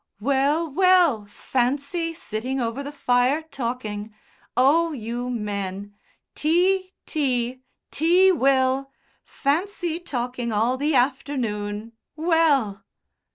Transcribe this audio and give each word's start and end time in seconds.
"Well, 0.19 0.67
well. 0.67 1.27
Fancy! 1.27 2.15
Sitting 2.15 2.59
over 2.59 2.81
the 2.81 2.91
fire 2.91 3.43
talking! 3.43 4.11
Oh, 4.57 4.93
you 4.93 5.29
men! 5.29 5.93
Tea! 6.33 6.95
tea! 7.05 7.61
Tea, 7.91 8.31
Will! 8.31 8.89
Fancy 9.23 9.99
talking 9.99 10.51
all 10.51 10.75
the 10.75 10.95
afternoon! 10.95 11.91
Well!" 12.15 12.83